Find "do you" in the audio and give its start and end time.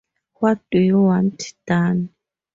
0.71-0.99